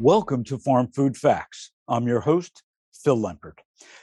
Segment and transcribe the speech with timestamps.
[0.00, 1.72] Welcome to Farm Food Facts.
[1.86, 2.62] I'm your host,
[3.04, 3.58] Phil Lempert.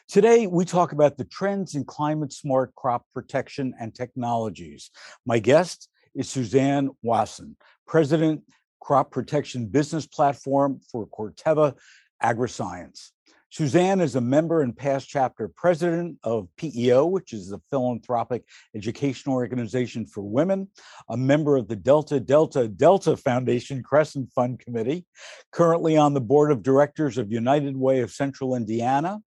[0.07, 4.91] Today, we talk about the trends in climate smart crop protection and technologies.
[5.25, 7.57] My guest is Suzanne Wasson,
[7.87, 8.43] President,
[8.79, 11.73] Crop Protection Business Platform for Corteva
[12.21, 13.09] AgriScience.
[13.49, 18.43] Suzanne is a member and past chapter president of PEO, which is the philanthropic
[18.75, 20.67] educational organization for women,
[21.09, 25.05] a member of the Delta Delta Delta Foundation Crescent Fund Committee,
[25.51, 29.19] currently on the board of directors of United Way of Central Indiana,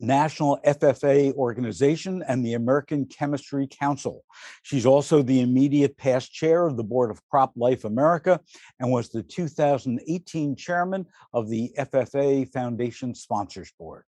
[0.00, 4.24] National FFA organization and the American Chemistry Council.
[4.62, 8.40] She's also the immediate past chair of the board of Crop Life America
[8.78, 14.04] and was the 2018 chairman of the FFA Foundation Sponsors Board.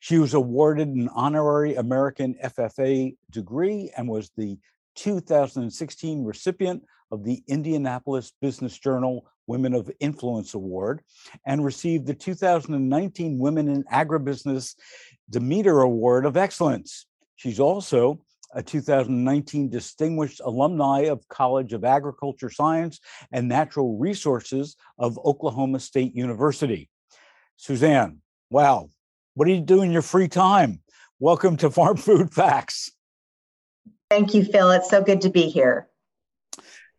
[0.00, 4.58] She was awarded an honorary American FFA degree and was the
[4.96, 11.02] 2016 recipient of the Indianapolis Business Journal Women of Influence Award
[11.46, 14.74] and received the 2019 Women in Agribusiness
[15.30, 17.06] Demeter Award of Excellence.
[17.36, 18.20] She's also
[18.54, 23.00] a 2019 Distinguished Alumni of College of Agriculture Science
[23.32, 26.88] and Natural Resources of Oklahoma State University.
[27.56, 28.20] Suzanne,
[28.50, 28.88] wow,
[29.34, 30.80] what do you do in your free time?
[31.18, 32.92] Welcome to Farm Food Facts.
[34.10, 34.70] Thank you, Phil.
[34.70, 35.88] It's so good to be here.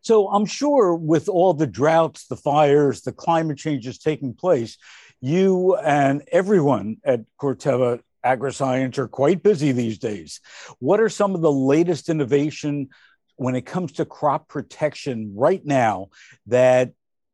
[0.06, 4.78] So I'm sure with all the droughts, the fires, the climate changes taking place,
[5.20, 10.42] you and everyone at Corteva AgriScience are quite busy these days.
[10.78, 12.90] What are some of the latest innovation
[13.38, 16.10] when it comes to crop protection right now
[16.46, 16.92] that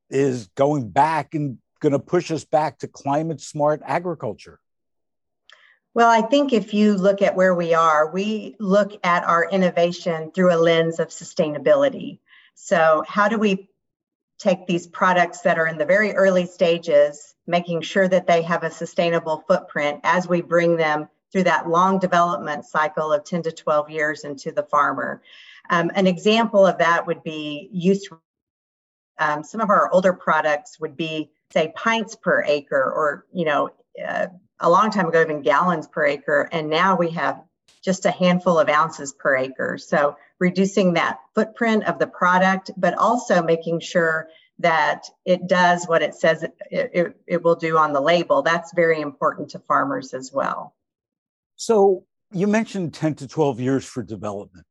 [0.10, 4.62] is going back and going to push us back to climate smart agriculture?
[5.94, 10.32] Well, I think if you look at where we are, we look at our innovation
[10.32, 12.20] through a lens of sustainability.
[12.64, 13.70] So, how do we
[14.38, 18.62] take these products that are in the very early stages, making sure that they have
[18.62, 23.52] a sustainable footprint as we bring them through that long development cycle of 10 to
[23.52, 25.24] 12 years into the farmer.
[25.72, 28.08] Um, an example of that would be use.
[29.18, 33.72] Um, some of our older products would be, say, pints per acre, or you know,
[34.08, 34.28] uh,
[34.60, 37.42] a long time ago, even gallons per acre, and now we have
[37.84, 39.78] just a handful of ounces per acre.
[39.78, 44.28] So reducing that footprint of the product, but also making sure
[44.60, 48.42] that it does what it says it, it, it will do on the label.
[48.42, 50.76] That's very important to farmers as well.
[51.56, 54.66] So you mentioned 10 to 12 years for development.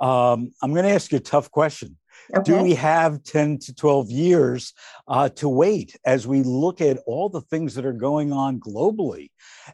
[0.00, 1.96] Um, I'm going to ask you a tough question.
[2.34, 2.42] Okay.
[2.52, 4.72] Do we have 10 to 12 years
[5.06, 9.30] uh, to wait as we look at all the things that are going on globally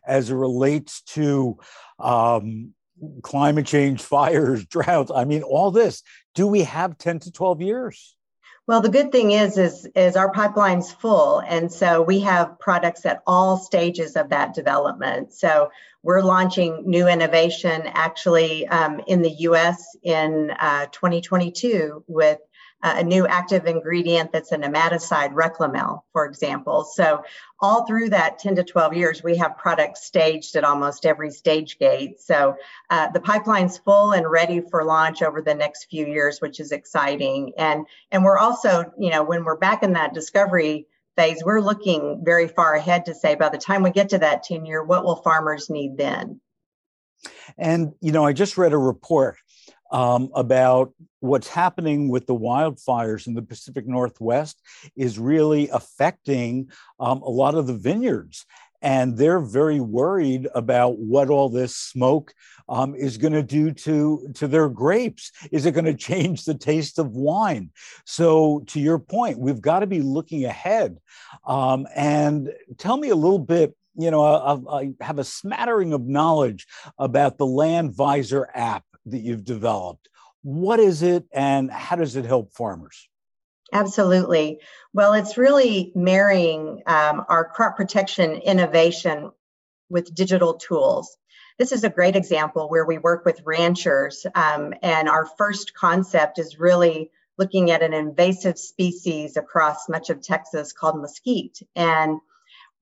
[0.06, 1.58] as it relates to
[1.98, 2.74] um,
[3.22, 5.12] climate change, fires, droughts?
[5.14, 6.02] I mean, all this.
[6.34, 8.17] Do we have 10 to 12 years?
[8.68, 13.06] Well, the good thing is, is, is our pipeline's full, and so we have products
[13.06, 15.32] at all stages of that development.
[15.32, 15.70] So
[16.02, 19.96] we're launching new innovation actually um, in the U.S.
[20.02, 22.40] in uh, 2022 with
[22.82, 26.84] a new active ingredient that's a nematicide, Reklemel, for example.
[26.84, 27.24] So
[27.60, 31.78] all through that 10 to 12 years, we have products staged at almost every stage
[31.78, 32.20] gate.
[32.20, 32.56] So
[32.90, 36.70] uh, the pipeline's full and ready for launch over the next few years, which is
[36.70, 37.52] exciting.
[37.58, 42.22] And and we're also, you know, when we're back in that discovery phase, we're looking
[42.24, 45.04] very far ahead to say by the time we get to that 10 year, what
[45.04, 46.40] will farmers need then?
[47.56, 49.36] And you know, I just read a report
[49.90, 54.60] um, about what's happening with the wildfires in the Pacific Northwest
[54.96, 58.46] is really affecting um, a lot of the vineyards.
[58.80, 62.32] And they're very worried about what all this smoke
[62.68, 65.32] um, is going to do to, to their grapes.
[65.50, 67.70] Is it going to change the taste of wine?
[68.04, 70.98] So, to your point, we've got to be looking ahead.
[71.44, 76.06] Um, and tell me a little bit you know, I, I, have a smattering of
[76.06, 80.08] knowledge about the LandVisor app that you've developed.
[80.42, 83.08] What is it and how does it help farmers?
[83.72, 84.60] Absolutely.
[84.94, 89.30] Well, it's really marrying um, our crop protection innovation
[89.90, 91.16] with digital tools.
[91.58, 96.38] This is a great example where we work with ranchers, um, and our first concept
[96.38, 101.58] is really looking at an invasive species across much of Texas called mesquite.
[101.74, 102.20] And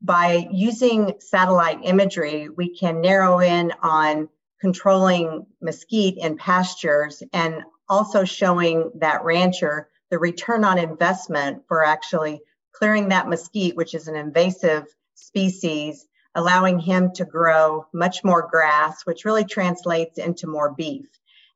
[0.03, 4.29] by using satellite imagery, we can narrow in on
[4.61, 12.41] controlling mesquite in pastures and also showing that rancher the return on investment for actually
[12.73, 19.05] clearing that mesquite, which is an invasive species, allowing him to grow much more grass,
[19.07, 21.07] which really translates into more beef.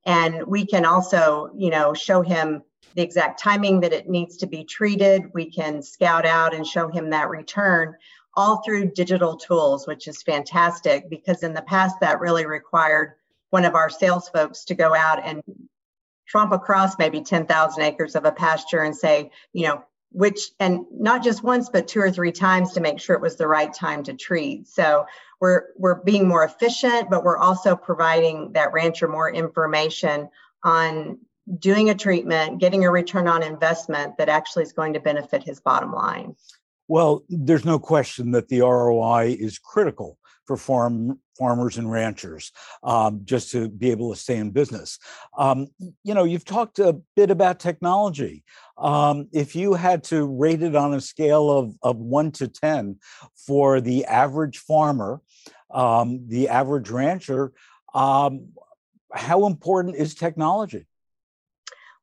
[0.05, 2.63] And we can also, you know, show him
[2.95, 5.31] the exact timing that it needs to be treated.
[5.35, 7.95] We can scout out and show him that return
[8.35, 13.15] all through digital tools, which is fantastic because in the past that really required
[13.51, 15.43] one of our sales folks to go out and
[16.27, 21.23] tromp across maybe 10,000 acres of a pasture and say, you know, which, and not
[21.23, 24.03] just once, but two or three times to make sure it was the right time
[24.05, 24.67] to treat.
[24.67, 25.07] So
[25.41, 30.29] we're, we're being more efficient, but we're also providing that rancher more information
[30.65, 31.19] on
[31.59, 35.61] doing a treatment, getting a return on investment that actually is going to benefit his
[35.61, 36.37] bottom line.
[36.91, 42.51] Well, there's no question that the ROI is critical for farm farmers and ranchers
[42.83, 44.99] um, just to be able to stay in business.
[45.39, 45.69] Um,
[46.03, 48.43] you know, you've talked a bit about technology.
[48.77, 52.97] Um, if you had to rate it on a scale of, of one to 10
[53.47, 55.23] for the average farmer,
[55.71, 57.53] um, the average rancher,
[57.95, 58.49] um,
[59.15, 60.89] how important is technology?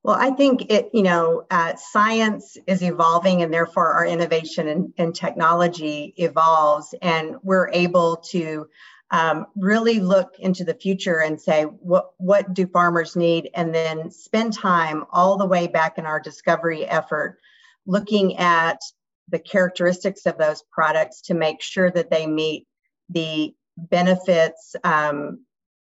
[0.08, 4.94] Well, I think it, you know, uh, science is evolving and therefore our innovation and,
[4.98, 8.70] and technology evolves, and we're able to
[9.12, 13.50] um, really look into the future and say, what, what do farmers need?
[13.54, 17.40] And then spend time all the way back in our discovery effort
[17.86, 18.80] looking at
[19.28, 22.66] the characteristics of those products to make sure that they meet
[23.10, 25.40] the benefits um,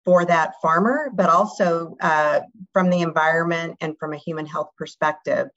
[0.06, 2.42] for that farmer, but also uh,
[2.72, 5.48] from the environment and from a human health perspective.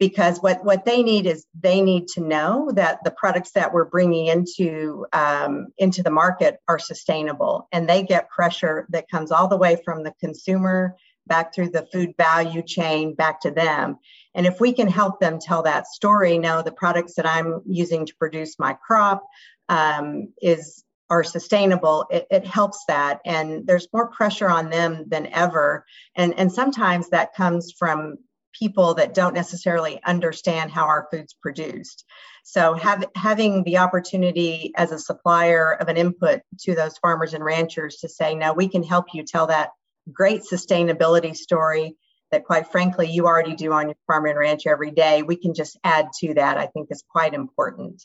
[0.00, 3.84] Because what, what they need is they need to know that the products that we're
[3.84, 9.46] bringing into um, into the market are sustainable, and they get pressure that comes all
[9.46, 10.96] the way from the consumer
[11.26, 13.98] back through the food value chain back to them.
[14.34, 18.04] And if we can help them tell that story, know the products that I'm using
[18.04, 19.22] to produce my crop
[19.68, 23.20] um, is are sustainable, it, it, helps that.
[23.24, 25.84] And there's more pressure on them than ever.
[26.16, 28.16] And, and sometimes that comes from
[28.58, 32.04] people that don't necessarily understand how our food's produced.
[32.44, 37.44] So have, having the opportunity as a supplier of an input to those farmers and
[37.44, 39.70] ranchers to say, no, we can help you tell that
[40.12, 41.96] great sustainability story
[42.30, 45.22] that quite frankly you already do on your farm and ranch every day.
[45.22, 48.04] We can just add to that, I think is quite important.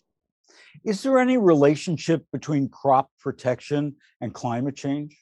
[0.83, 5.17] Is there any relationship between crop protection and climate change?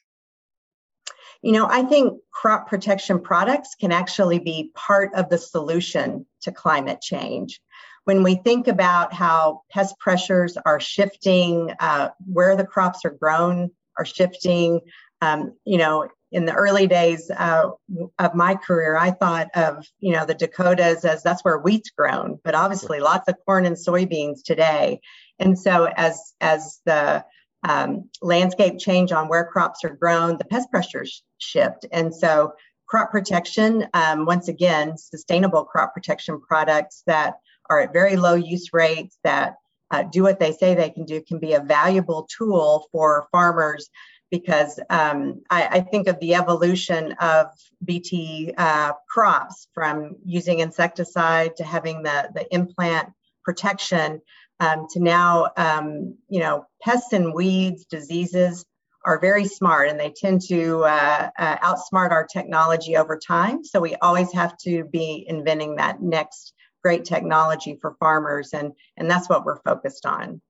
[1.42, 6.52] You know, I think crop protection products can actually be part of the solution to
[6.52, 7.60] climate change.
[8.04, 13.70] When we think about how pest pressures are shifting, uh, where the crops are grown
[13.98, 14.80] are shifting,
[15.20, 17.70] um, you know, in the early days uh,
[18.18, 22.38] of my career, I thought of you know the Dakotas as that's where wheat's grown,
[22.44, 25.00] but obviously lots of corn and soybeans today.
[25.38, 27.24] And so as as the
[27.66, 32.52] um, landscape change on where crops are grown, the pest pressures shift, and so
[32.86, 37.34] crop protection, um, once again, sustainable crop protection products that
[37.70, 39.56] are at very low use rates that
[39.90, 43.88] uh, do what they say they can do can be a valuable tool for farmers
[44.30, 47.46] because um, I, I, think of the evolution of
[47.84, 53.10] BT uh, crops from using insecticide to having the, the implant
[53.44, 54.20] protection
[54.60, 58.64] um, to now, um, you know, pests and weeds, diseases
[59.04, 63.64] are very smart and they tend to uh, uh, outsmart our technology over time.
[63.64, 66.52] So we always have to be inventing that next
[66.82, 70.40] great technology for farmers and, and that's what we're focused on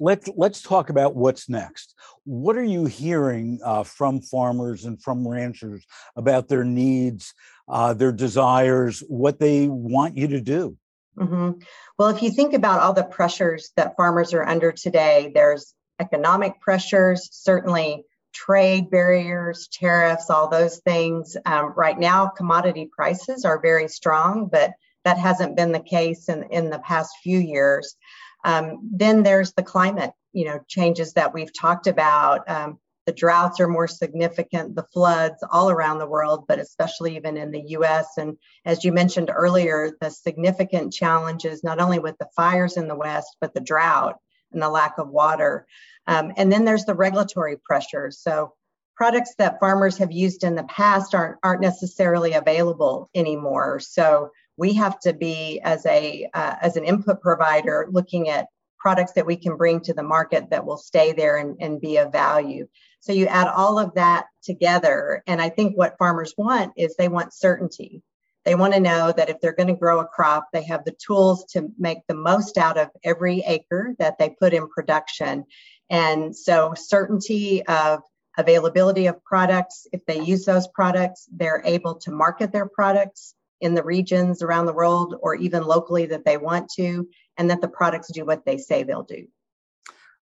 [0.00, 1.94] let's let's talk about what's next.
[2.24, 5.84] What are you hearing uh, from farmers and from ranchers
[6.16, 7.34] about their needs,
[7.68, 10.76] uh, their desires, what they want you to do?
[11.16, 11.60] Mm-hmm.
[11.98, 16.60] Well, if you think about all the pressures that farmers are under today, there's economic
[16.60, 21.36] pressures, certainly trade barriers, tariffs, all those things.
[21.44, 24.72] Um, right now, commodity prices are very strong, but
[25.04, 27.96] that hasn't been the case in, in the past few years.
[28.44, 32.48] Um, then there's the climate, you know, changes that we've talked about.
[32.48, 37.36] Um, the droughts are more significant, the floods all around the world, but especially even
[37.36, 38.18] in the US.
[38.18, 42.94] And as you mentioned earlier, the significant challenges, not only with the fires in the
[42.94, 44.18] West, but the drought
[44.52, 45.66] and the lack of water.
[46.06, 48.18] Um, and then there's the regulatory pressures.
[48.20, 48.54] So
[48.96, 53.80] products that farmers have used in the past aren't, aren't necessarily available anymore.
[53.80, 54.30] So
[54.60, 58.48] we have to be as a uh, as an input provider looking at
[58.78, 61.96] products that we can bring to the market that will stay there and, and be
[61.96, 62.68] of value.
[63.00, 67.08] So you add all of that together and i think what farmers want is they
[67.08, 68.02] want certainty.
[68.44, 70.96] They want to know that if they're going to grow a crop they have the
[71.06, 75.44] tools to make the most out of every acre that they put in production.
[75.88, 78.02] And so certainty of
[78.36, 83.74] availability of products if they use those products they're able to market their products in
[83.74, 87.68] the regions around the world or even locally that they want to, and that the
[87.68, 89.26] products do what they say they'll do.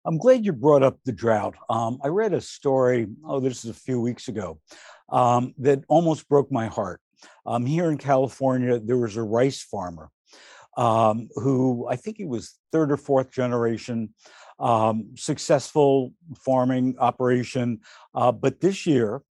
[0.04, 1.54] I'm glad you brought up the drought.
[1.68, 4.60] Um, I read a story, oh, this is a few weeks ago,
[5.10, 7.00] um, that almost broke my heart.
[7.44, 10.10] Um, here in California, there was a rice farmer
[10.76, 14.14] um, who I think he was third or fourth generation,
[14.60, 17.80] um, successful farming operation.
[18.14, 19.22] Uh, but this year,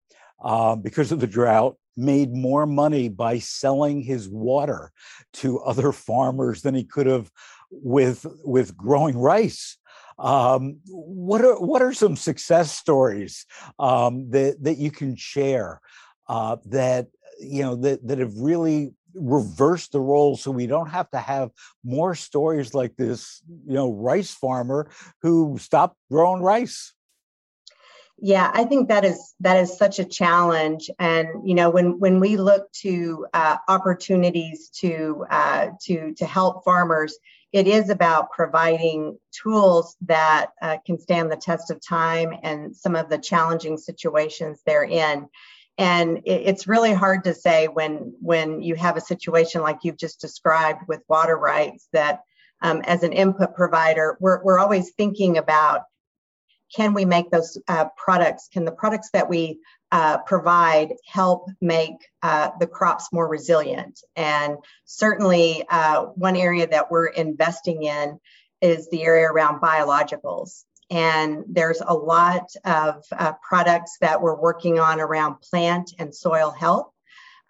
[0.44, 4.92] uh, because of the drought, made more money by selling his water
[5.34, 7.32] to other farmers than he could have
[7.72, 9.78] with with growing rice.
[10.20, 13.46] Um, what are what are some success stories
[13.80, 15.82] um, that that you can share
[16.28, 17.08] uh, that
[17.40, 21.50] you know that that have really reversed the role so we don't have to have
[21.84, 24.90] more stories like this you know rice farmer
[25.22, 26.94] who stopped growing rice
[28.20, 30.90] yeah i think that is that is such a challenge.
[31.00, 36.64] And you know when when we look to uh, opportunities to uh, to to help
[36.64, 37.18] farmers
[37.54, 42.96] it is about providing tools that uh, can stand the test of time and some
[42.96, 45.28] of the challenging situations they're in.
[45.78, 49.98] And it, it's really hard to say when when you have a situation like you've
[49.98, 52.22] just described with water rights that
[52.62, 55.84] um, as an input provider we're, we're always thinking about
[56.76, 58.50] can we make those uh, products?
[58.52, 59.60] Can the products that we
[59.92, 64.00] uh, provide help make uh, the crops more resilient?
[64.16, 68.20] And certainly uh, one area that we're investing in
[68.62, 70.64] is the area around biologicals.
[70.90, 76.50] And there's a lot of uh, products that we're working on around plant and soil
[76.52, 76.92] health.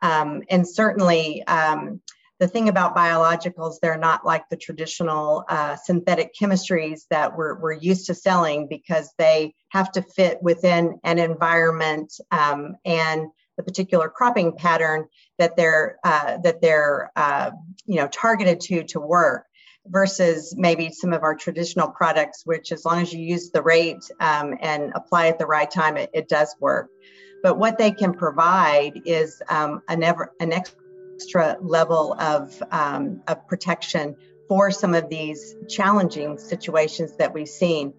[0.01, 2.01] Um, and certainly um,
[2.39, 7.73] the thing about biologicals, they're not like the traditional uh, synthetic chemistries that we're, we're
[7.73, 13.27] used to selling because they have to fit within an environment um, and
[13.57, 15.07] the particular cropping pattern
[15.39, 17.51] that they're uh, that they're uh,
[17.85, 19.45] you know targeted to to work
[19.87, 24.03] versus maybe some of our traditional products which as long as you use the rate
[24.19, 26.89] um, and apply at the right time it, it, does work.
[27.41, 30.77] But what they can provide is um, a never an extra
[31.17, 34.15] extra level of, um, of protection
[34.47, 37.91] for some of these challenging situations that we've seen.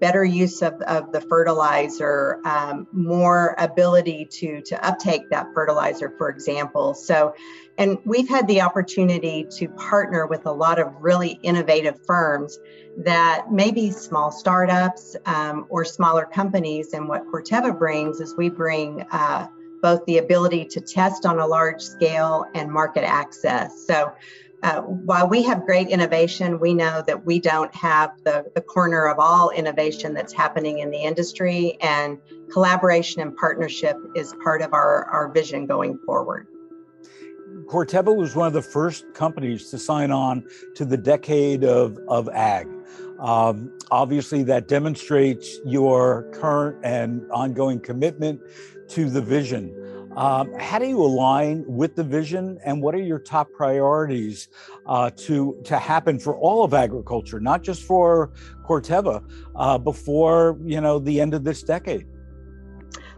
[0.00, 6.28] Better use of, of the fertilizer, um, more ability to, to uptake that fertilizer, for
[6.28, 6.94] example.
[6.94, 7.34] So,
[7.78, 12.58] and we've had the opportunity to partner with a lot of really innovative firms
[12.98, 16.92] that may be small startups um, or smaller companies.
[16.92, 19.48] And what Corteva brings is we bring uh,
[19.82, 23.86] both the ability to test on a large scale and market access.
[23.86, 24.12] So
[24.62, 29.08] uh, while we have great innovation, we know that we don't have the, the corner
[29.08, 32.18] of all innovation that's happening in the industry, and
[32.52, 36.46] collaboration and partnership is part of our, our vision going forward.
[37.66, 40.44] Corteva was one of the first companies to sign on
[40.76, 42.68] to the decade of, of ag.
[43.18, 48.40] Um, obviously, that demonstrates your current and ongoing commitment
[48.92, 49.78] to the vision.
[50.16, 54.48] Um, how do you align with the vision, and what are your top priorities
[54.86, 58.32] uh, to to happen for all of agriculture, not just for
[58.68, 59.24] Corteva,
[59.56, 62.06] uh, before you know the end of this decade?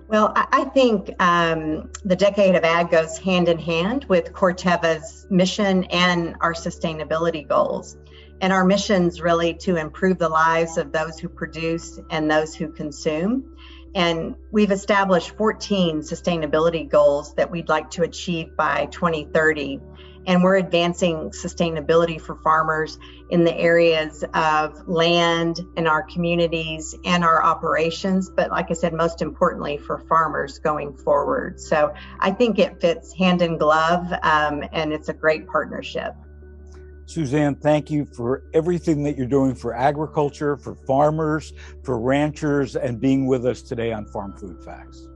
[0.07, 5.85] Well, I think um, the decade of ag goes hand in hand with Corteva's mission
[5.85, 7.97] and our sustainability goals.
[8.41, 12.55] And our mission is really to improve the lives of those who produce and those
[12.55, 13.54] who consume.
[13.95, 19.81] And we've established 14 sustainability goals that we'd like to achieve by 2030.
[20.27, 22.99] And we're advancing sustainability for farmers
[23.31, 28.31] in the areas of land and our communities and our operations.
[28.31, 31.61] But like I said, most importantly for farmers going forward.
[31.61, 36.15] So I think it fits hand in glove um, and it's a great partnership.
[37.07, 43.01] Suzanne, thank you for everything that you're doing for agriculture, for farmers, for ranchers, and
[43.01, 45.07] being with us today on Farm Food Facts.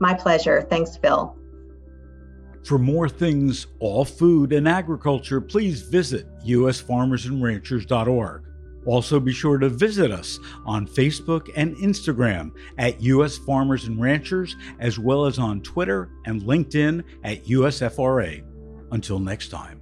[0.00, 0.66] My pleasure.
[0.68, 1.36] Thanks, Phil.
[2.64, 8.42] For more things, all food and agriculture, please visit usfarmersandranchers.org.
[8.86, 14.56] Also, be sure to visit us on Facebook and Instagram at US Farmers and Ranchers,
[14.78, 18.42] as well as on Twitter and LinkedIn at USFRA.
[18.90, 19.80] Until next time.